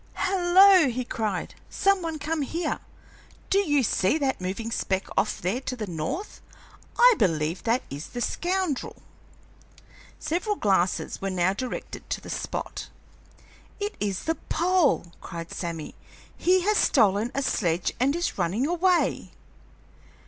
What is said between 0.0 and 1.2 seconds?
"Hello!" he